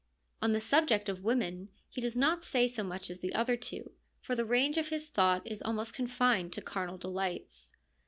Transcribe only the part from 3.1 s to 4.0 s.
as the other two,